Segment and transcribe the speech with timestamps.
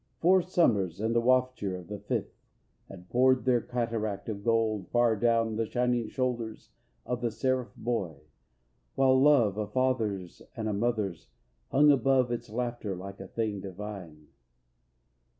[0.19, 2.33] Four summers and the wafture of the fifth
[2.89, 6.71] Had poured their cataract of gold far down The shining shoulders
[7.05, 8.21] of the seraph boy,
[8.95, 11.27] While love, a father's and a mother's,
[11.69, 14.29] hung Above its laughter like a thing divine.